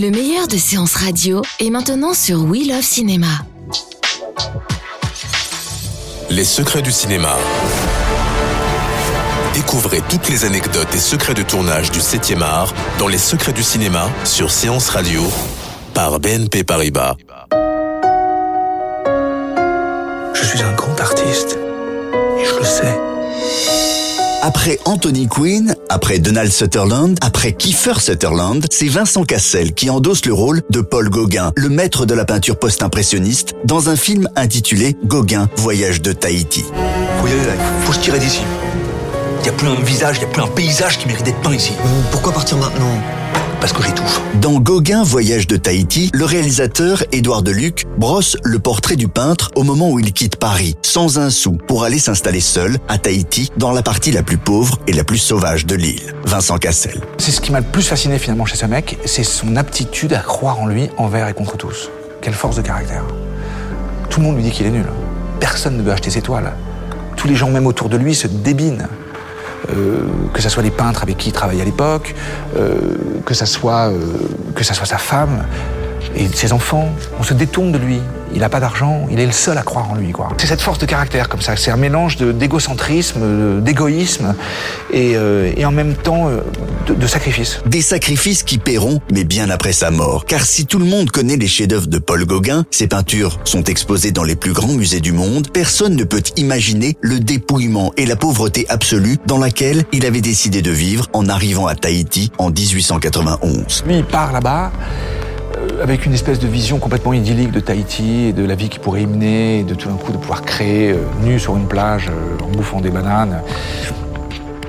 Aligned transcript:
Le 0.00 0.10
meilleur 0.10 0.48
de 0.48 0.56
séances 0.56 0.94
radio 0.94 1.42
est 1.58 1.68
maintenant 1.68 2.14
sur 2.14 2.44
We 2.44 2.66
Love 2.66 2.80
Cinéma. 2.80 3.26
Les 6.30 6.44
secrets 6.44 6.80
du 6.80 6.90
cinéma. 6.90 7.36
Découvrez 9.52 10.00
toutes 10.08 10.30
les 10.30 10.46
anecdotes 10.46 10.94
et 10.94 10.98
secrets 10.98 11.34
de 11.34 11.42
tournage 11.42 11.90
du 11.90 11.98
7e 11.98 12.40
art 12.40 12.72
dans 12.98 13.08
Les 13.08 13.18
secrets 13.18 13.52
du 13.52 13.62
cinéma 13.62 14.08
sur 14.24 14.50
Séance 14.50 14.88
Radio 14.88 15.20
par 15.92 16.18
BNP 16.18 16.64
Paribas. 16.64 17.16
Je 20.32 20.44
suis 20.46 20.62
un 20.62 20.72
grand 20.72 20.98
artiste 20.98 21.58
et 22.38 22.44
je 22.46 22.58
le 22.58 22.64
sais. 22.64 23.89
Après 24.42 24.78
Anthony 24.86 25.28
Quinn, 25.28 25.74
après 25.90 26.18
Donald 26.18 26.50
Sutherland, 26.50 27.18
après 27.20 27.52
Kiefer 27.52 28.00
Sutherland, 28.00 28.64
c'est 28.70 28.88
Vincent 28.88 29.24
Cassel 29.24 29.74
qui 29.74 29.90
endosse 29.90 30.24
le 30.24 30.32
rôle 30.32 30.62
de 30.70 30.80
Paul 30.80 31.10
Gauguin, 31.10 31.52
le 31.56 31.68
maître 31.68 32.06
de 32.06 32.14
la 32.14 32.24
peinture 32.24 32.58
post-impressionniste, 32.58 33.54
dans 33.66 33.90
un 33.90 33.96
film 33.96 34.30
intitulé 34.36 34.96
Gauguin, 35.04 35.50
voyage 35.56 36.00
de 36.00 36.12
Tahiti. 36.12 36.64
Faut 37.20 37.26
y 37.26 37.32
aller 37.32 37.44
là, 37.44 37.52
il 37.80 37.86
faut 37.86 37.92
se 37.92 38.00
tirer 38.00 38.18
d'ici. 38.18 38.40
Il 39.40 39.42
n'y 39.42 39.48
a 39.50 39.52
plus 39.52 39.68
un 39.68 39.74
visage, 39.74 40.16
il 40.16 40.20
n'y 40.20 40.30
a 40.30 40.32
plus 40.32 40.42
un 40.42 40.48
paysage 40.48 40.98
qui 40.98 41.06
mérite 41.06 41.24
d'être 41.24 41.40
peint 41.42 41.54
ici. 41.54 41.72
Pourquoi 42.10 42.32
partir 42.32 42.56
maintenant? 42.56 42.98
Parce 43.60 43.74
que 43.74 43.82
j'étouffe. 43.82 44.22
Dans 44.40 44.58
Gauguin, 44.58 45.02
voyage 45.02 45.46
de 45.46 45.56
Tahiti, 45.56 46.10
le 46.14 46.24
réalisateur 46.24 47.04
Édouard 47.12 47.42
Deluc 47.42 47.86
brosse 47.98 48.38
le 48.42 48.58
portrait 48.58 48.96
du 48.96 49.06
peintre 49.06 49.50
au 49.54 49.64
moment 49.64 49.90
où 49.90 49.98
il 49.98 50.14
quitte 50.14 50.36
Paris, 50.36 50.76
sans 50.80 51.18
un 51.18 51.28
sou, 51.28 51.58
pour 51.68 51.84
aller 51.84 51.98
s'installer 51.98 52.40
seul 52.40 52.78
à 52.88 52.96
Tahiti, 52.96 53.50
dans 53.58 53.72
la 53.72 53.82
partie 53.82 54.12
la 54.12 54.22
plus 54.22 54.38
pauvre 54.38 54.78
et 54.86 54.92
la 54.92 55.04
plus 55.04 55.18
sauvage 55.18 55.66
de 55.66 55.74
l'île. 55.74 56.14
Vincent 56.24 56.56
Cassel. 56.56 57.02
C'est 57.18 57.32
ce 57.32 57.42
qui 57.42 57.52
m'a 57.52 57.60
le 57.60 57.66
plus 57.66 57.82
fasciné 57.82 58.18
finalement 58.18 58.46
chez 58.46 58.56
ce 58.56 58.64
mec, 58.64 58.98
c'est 59.04 59.24
son 59.24 59.56
aptitude 59.56 60.14
à 60.14 60.20
croire 60.20 60.58
en 60.58 60.66
lui 60.66 60.88
envers 60.96 61.28
et 61.28 61.34
contre 61.34 61.58
tous. 61.58 61.90
Quelle 62.22 62.34
force 62.34 62.56
de 62.56 62.62
caractère. 62.62 63.04
Tout 64.08 64.20
le 64.20 64.26
monde 64.26 64.36
lui 64.36 64.42
dit 64.42 64.52
qu'il 64.52 64.66
est 64.66 64.70
nul. 64.70 64.86
Personne 65.38 65.76
ne 65.76 65.82
veut 65.82 65.92
acheter 65.92 66.10
ses 66.10 66.22
toiles. 66.22 66.54
Tous 67.16 67.28
les 67.28 67.34
gens 67.34 67.50
même 67.50 67.66
autour 67.66 67.90
de 67.90 67.98
lui 67.98 68.14
se 68.14 68.26
débinent. 68.26 68.88
Euh, 69.68 70.06
que 70.32 70.40
ce 70.40 70.48
soit 70.48 70.62
les 70.62 70.70
peintres 70.70 71.02
avec 71.02 71.18
qui 71.18 71.28
il 71.28 71.32
travaillait 71.32 71.62
à 71.62 71.66
l'époque, 71.66 72.14
euh, 72.56 72.96
que 73.26 73.34
ça 73.34 73.46
soit 73.46 73.90
euh, 73.90 73.98
soit 74.62 74.86
sa 74.86 74.98
femme 74.98 75.44
et 76.16 76.28
ses 76.28 76.52
enfants. 76.52 76.88
On 77.18 77.22
se 77.22 77.34
détourne 77.34 77.72
de 77.72 77.78
lui. 77.78 78.00
Il 78.34 78.40
n'a 78.40 78.48
pas 78.48 78.60
d'argent. 78.60 79.06
Il 79.10 79.18
est 79.20 79.26
le 79.26 79.32
seul 79.32 79.58
à 79.58 79.62
croire 79.62 79.90
en 79.90 79.94
lui. 79.94 80.12
quoi. 80.12 80.28
C'est 80.38 80.46
cette 80.46 80.60
force 80.60 80.78
de 80.78 80.86
caractère 80.86 81.28
comme 81.28 81.40
ça. 81.40 81.56
C'est 81.56 81.70
un 81.70 81.76
mélange 81.76 82.16
de- 82.16 82.32
d'égocentrisme, 82.32 83.60
d'égoïsme 83.60 84.34
et, 84.92 85.12
euh, 85.16 85.52
et 85.56 85.64
en 85.64 85.72
même 85.72 85.94
temps 85.94 86.28
euh, 86.28 86.40
de, 86.86 86.94
de 86.94 87.06
sacrifice. 87.06 87.60
Des 87.66 87.82
sacrifices 87.82 88.42
qui 88.42 88.58
paieront, 88.58 89.00
mais 89.12 89.24
bien 89.24 89.50
après 89.50 89.72
sa 89.72 89.90
mort. 89.90 90.24
Car 90.26 90.42
si 90.44 90.66
tout 90.66 90.78
le 90.78 90.84
monde 90.84 91.10
connaît 91.10 91.36
les 91.36 91.46
chefs-d'œuvre 91.48 91.86
de 91.88 91.98
Paul 91.98 92.24
Gauguin, 92.24 92.64
ses 92.70 92.86
peintures 92.86 93.38
sont 93.44 93.64
exposées 93.64 94.12
dans 94.12 94.24
les 94.24 94.36
plus 94.36 94.52
grands 94.52 94.72
musées 94.72 95.00
du 95.00 95.12
monde, 95.12 95.48
personne 95.52 95.96
ne 95.96 96.04
peut 96.04 96.22
imaginer 96.36 96.96
le 97.00 97.20
dépouillement 97.20 97.92
et 97.96 98.06
la 98.06 98.16
pauvreté 98.16 98.66
absolue 98.68 99.18
dans 99.26 99.38
laquelle 99.38 99.84
il 99.92 100.06
avait 100.06 100.20
décidé 100.20 100.62
de 100.62 100.70
vivre 100.70 101.06
en 101.12 101.28
arrivant 101.28 101.66
à 101.66 101.74
Tahiti 101.74 102.30
en 102.38 102.50
1891. 102.50 103.84
Lui, 103.86 103.98
il 103.98 104.04
part 104.04 104.32
là-bas 104.32 104.70
avec 105.80 106.04
une 106.06 106.12
espèce 106.12 106.38
de 106.38 106.46
vision 106.46 106.78
complètement 106.78 107.12
idyllique 107.12 107.52
de 107.52 107.60
Tahiti 107.60 108.26
et 108.26 108.32
de 108.32 108.44
la 108.44 108.54
vie 108.54 108.68
qu'il 108.68 108.80
pourrait 108.80 109.02
y 109.02 109.06
mener, 109.06 109.60
et 109.60 109.62
de 109.64 109.74
tout 109.74 109.88
d'un 109.88 109.96
coup 109.96 110.12
de 110.12 110.18
pouvoir 110.18 110.42
créer 110.42 110.92
euh, 110.92 110.96
nu 111.22 111.38
sur 111.38 111.56
une 111.56 111.66
plage 111.66 112.08
euh, 112.08 112.44
en 112.44 112.48
bouffant 112.48 112.80
des 112.80 112.90
bananes. 112.90 113.40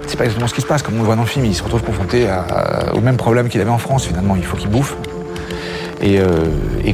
C'est 0.08 0.18
pas 0.18 0.24
exactement 0.26 0.48
ce 0.48 0.54
qui 0.54 0.62
se 0.62 0.68
passe, 0.68 0.82
comme 0.82 0.96
on 0.96 1.00
le 1.00 1.06
voit 1.06 1.16
dans 1.16 1.22
le 1.22 1.28
film. 1.28 1.46
Il 1.46 1.56
se 1.56 1.64
retrouve 1.64 1.84
confronté 1.84 2.28
à- 2.28 2.94
au 2.94 3.00
même 3.02 3.18
problème 3.18 3.48
qu'il 3.50 3.62
avait 3.62 3.70
en 3.70 3.78
France, 3.78 4.06
finalement. 4.06 4.36
Il 4.36 4.44
faut 4.44 4.58
qu'il 4.58 4.70
bouffe. 4.70 4.96
Et, 6.02 6.20
euh, 6.20 6.26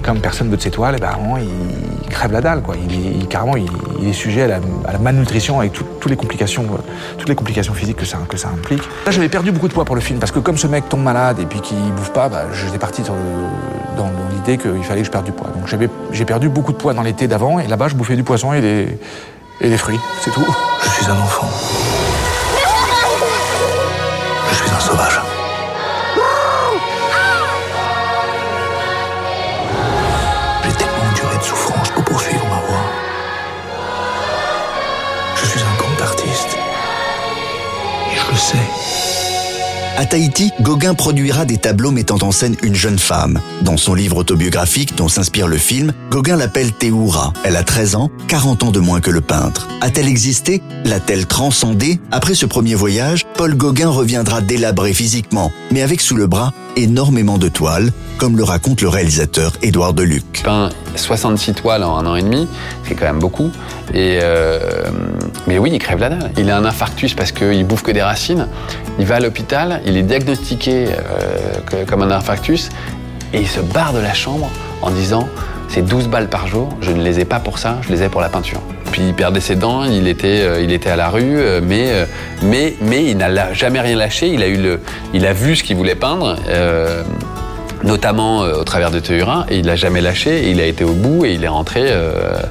comme 0.03 0.19
personne 0.19 0.49
veut 0.49 0.57
de 0.57 0.61
ses 0.61 0.69
toiles, 0.72 0.95
eh 0.97 1.01
ben, 1.01 1.11
il 1.39 1.76
crève 2.17 2.31
la. 2.31 2.57
Quoi. 2.57 2.75
Il, 2.89 3.28
carrément, 3.28 3.55
il, 3.55 4.07
est 4.07 4.13
sujet 4.13 4.44
à 4.44 4.47
la, 4.47 5.00
malnutrition 5.00 5.59
avec 5.59 5.73
les 6.09 6.16
complications, 6.16 6.63
euh, 6.63 6.78
toutes 7.17 7.29
les 7.29 7.35
complications 7.35 7.73
physiques 7.73 7.97
que 7.97 8.05
ça, 8.05 8.17
que 8.28 8.38
ça 8.38 8.50
implique. 8.50 8.81
Là, 9.05 9.11
j'avais 9.11 9.29
perdu 9.29 9.51
beaucoup 9.51 9.67
de 9.67 9.73
poids 9.73 9.85
pour 9.85 9.95
le 9.95 10.01
film 10.01 10.19
parce 10.19 10.31
que 10.31 10.39
comme 10.39 10.57
ce 10.57 10.67
mec 10.67 10.89
tombe 10.89 11.03
malade 11.03 11.39
et 11.39 11.45
puis 11.45 11.61
qu'il 11.61 11.78
bouffe 11.95 12.11
pas, 12.11 12.29
bah, 12.29 12.45
j'étais 12.53 12.79
parti 12.79 13.03
dans, 13.03 14.11
l'idée 14.31 14.57
qu'il 14.57 14.83
fallait 14.83 15.01
que 15.01 15.07
je 15.07 15.11
perde 15.11 15.25
du 15.25 15.31
poids. 15.31 15.50
Donc 15.55 15.67
j'ai 16.11 16.25
perdu 16.25 16.50
beaucoup 16.50 16.72
de 16.72 16.78
poids 16.78 16.94
dans 16.94 17.03
l'été 17.03 17.28
d'avant 17.28 17.59
et 17.59 17.67
là-bas, 17.67 17.88
je 17.89 17.95
bouffais 17.95 18.16
du 18.16 18.23
poisson 18.23 18.53
et 18.53 18.61
des, 18.61 18.97
et 19.61 19.69
des 19.69 19.78
fruits. 19.78 19.99
C'est 20.22 20.31
tout. 20.31 20.45
Je 20.84 20.89
suis 20.89 21.05
un 21.11 21.19
enfant. 21.19 21.47
Je 24.49 24.55
suis 24.55 24.72
un 24.72 24.79
sauvage. 24.79 25.26
À 40.00 40.06
Tahiti, 40.06 40.52
Gauguin 40.62 40.94
produira 40.94 41.44
des 41.44 41.58
tableaux 41.58 41.90
mettant 41.90 42.19
en 42.22 42.31
scène 42.31 42.56
une 42.62 42.75
jeune 42.75 43.00
femme. 43.00 43.41
Dans 43.63 43.78
son 43.78 43.96
livre 43.96 44.18
autobiographique 44.18 44.96
dont 44.96 45.08
s'inspire 45.08 45.47
le 45.47 45.58
film, 45.58 45.91
Gauguin 46.12 46.35
l'appelle 46.35 46.72
Théoura. 46.72 47.34
Elle 47.44 47.56
a 47.56 47.63
13 47.63 47.96
ans, 47.96 48.12
40 48.28 48.66
ans 48.66 48.72
de 48.72 48.80
moins 48.80 49.02
que 49.02 49.09
le 49.09 49.22
peintre. 49.22 49.68
A-t-elle 49.81 50.08
existé? 50.08 50.62
L'a-t-elle 50.85 51.25
transcendé? 51.25 52.00
Après 52.12 52.35
ce 52.35 52.46
premier 52.46 52.75
voyage, 52.75 53.25
Paul 53.38 53.56
Gauguin 53.56 53.90
reviendra 53.90 54.41
délabré 54.41 54.94
physiquement, 54.94 55.52
mais 55.72 55.81
avec 55.81 56.00
sous 56.00 56.16
le 56.16 56.28
bras 56.28 56.53
énormément 56.75 57.40
de 57.40 57.50
toiles, 57.50 57.91
comme 58.19 58.38
le 58.38 58.44
raconte 58.44 58.81
le 58.81 58.90
réalisateur 58.90 59.53
Édouard 59.64 59.96
Deluc. 59.96 60.44
peint 60.44 60.69
66 60.96 61.53
toiles 61.53 61.84
en 61.84 61.97
un 61.97 62.06
an 62.06 62.16
et 62.16 62.22
demi, 62.22 62.47
c'est 62.88 62.94
quand 62.94 63.06
même 63.06 63.19
beaucoup. 63.19 63.50
Et 63.96 64.19
euh, 64.22 64.59
mais 65.47 65.58
oui, 65.58 65.72
il 65.74 65.80
crève 65.80 66.00
la 66.00 66.09
dalle. 66.09 66.31
Il 66.38 66.52
a 66.52 66.58
un 66.58 66.66
infarctus 66.66 67.13
parce 67.13 67.31
qu'il 67.31 67.66
bouffe 67.66 67.84
que 67.84 67.91
des 67.91 68.02
racines. 68.02 68.47
Il 69.00 69.06
va 69.06 69.16
à 69.16 69.19
l'hôpital, 69.19 69.81
il 69.85 69.97
est 69.97 70.03
diagnostiqué 70.03 70.88
euh, 70.90 71.85
comme 71.88 72.02
un 72.02 72.12
infarctus 72.12 72.69
et 73.34 73.40
il 73.40 73.47
se 73.47 73.62
barre 73.62 73.94
de 73.94 74.00
la 74.00 74.13
chambre 74.13 74.50
en 74.81 74.91
disant 74.91 75.28
c'est 75.69 75.81
12 75.81 76.08
balles 76.08 76.30
par 76.30 76.47
jour, 76.47 76.69
je 76.81 76.91
ne 76.91 77.02
les 77.02 77.19
ai 77.19 77.25
pas 77.25 77.40
pour 77.40 77.59
ça, 77.59 77.78
je 77.81 77.90
les 77.90 78.03
ai 78.03 78.09
pour 78.09 78.22
la 78.22 78.30
peinture. 78.30 78.62
Puis 78.91 79.02
il 79.08 79.13
perdait 79.13 79.41
ses 79.41 79.56
dents, 79.56 79.84
il 79.84 80.08
était, 80.08 80.41
euh, 80.41 80.78
à 80.85 80.96
la 80.96 81.09
rue, 81.09 81.38
euh, 81.38 81.59
mais, 81.62 81.91
mais, 82.41 82.75
mais 82.81 83.06
il 83.06 83.18
n'a 83.18 83.53
jamais 83.53 83.81
rien 83.81 83.97
lâché. 83.97 84.28
Il 85.14 85.25
a 85.25 85.34
vu 85.34 85.56
ce 85.56 85.64
qu'il 85.64 85.75
voulait 85.75 85.96
peindre. 85.96 86.38
Notamment 87.83 88.43
euh, 88.43 88.59
au 88.59 88.63
travers 88.63 88.91
de 88.91 88.99
Théurin, 88.99 89.45
et 89.49 89.57
il 89.57 89.65
n'a 89.65 89.75
jamais 89.75 90.01
lâché, 90.01 90.49
il 90.49 90.59
a 90.59 90.65
été 90.65 90.83
au 90.83 90.93
bout, 90.93 91.25
et 91.25 91.33
il 91.33 91.43
est 91.43 91.47
rentré 91.47 91.81
euh, 91.85 92.41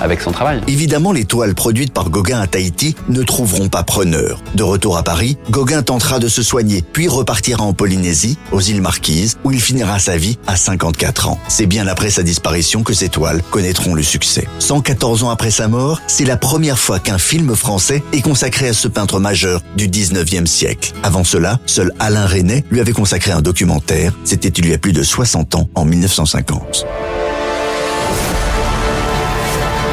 avec 0.00 0.20
son 0.20 0.32
travail. 0.32 0.60
Évidemment, 0.68 1.12
les 1.12 1.24
toiles 1.24 1.54
produites 1.54 1.92
par 1.92 2.10
Gauguin 2.10 2.40
à 2.40 2.46
Tahiti 2.46 2.96
ne 3.08 3.22
trouveront 3.22 3.68
pas 3.68 3.82
preneur. 3.82 4.40
De 4.54 4.62
retour 4.62 4.96
à 4.96 5.02
Paris, 5.02 5.38
Gauguin 5.50 5.82
tentera 5.82 6.18
de 6.18 6.28
se 6.28 6.42
soigner, 6.42 6.82
puis 6.92 7.08
repartira 7.08 7.62
en 7.62 7.72
Polynésie, 7.72 8.38
aux 8.52 8.60
îles 8.60 8.82
Marquises, 8.82 9.38
où 9.44 9.52
il 9.52 9.60
finira 9.60 9.98
sa 9.98 10.16
vie 10.16 10.38
à 10.46 10.56
54 10.56 11.28
ans. 11.28 11.38
C'est 11.48 11.66
bien 11.66 11.86
après 11.86 12.10
sa 12.10 12.22
disparition 12.22 12.82
que 12.82 12.92
ces 12.92 13.08
toiles 13.08 13.42
connaîtront 13.50 13.94
le 13.94 14.02
succès. 14.02 14.46
114 14.58 15.24
ans 15.24 15.30
après 15.30 15.50
sa 15.50 15.68
mort, 15.68 16.00
c'est 16.06 16.24
la 16.24 16.36
première 16.36 16.78
fois 16.78 16.98
qu'un 16.98 17.18
film 17.18 17.54
français 17.54 18.02
est 18.12 18.22
consacré 18.22 18.68
à 18.68 18.72
ce 18.72 18.88
peintre 18.88 19.20
majeur 19.20 19.62
du 19.76 19.88
19e 19.88 20.46
siècle. 20.46 20.92
Avant 21.02 21.24
cela, 21.24 21.58
seul 21.66 21.92
Alain 21.98 22.26
Resnais 22.26 22.64
lui 22.70 22.80
avait 22.80 22.92
consacré 22.92 23.32
un 23.32 23.42
documentaire. 23.42 24.12
C'était 24.24 24.50
plus 24.78 24.92
de 24.92 25.02
60 25.02 25.54
ans, 25.54 25.68
en 25.74 25.84
1950. 25.84 26.86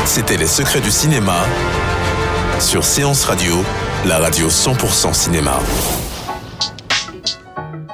C'était 0.06 0.38
Les 0.38 0.48
Secrets 0.48 0.82
du 0.82 0.92
cinéma 0.92 1.46
sur 2.60 2.84
Séance 2.84 3.26
Radio, 3.26 3.56
la 4.06 4.20
radio 4.20 4.48
100% 4.48 5.14
cinéma. 5.14 5.60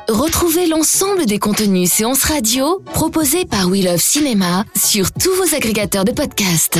Retrouvez 0.07 0.67
l'ensemble 0.67 1.25
des 1.25 1.39
contenus 1.39 1.91
séances 1.91 2.23
radio 2.23 2.81
proposés 2.93 3.45
par 3.45 3.67
We 3.67 3.83
Love 3.85 4.01
Cinéma 4.01 4.65
sur 4.75 5.11
tous 5.11 5.33
vos 5.35 5.55
agrégateurs 5.55 6.03
de 6.03 6.11
podcasts. 6.11 6.79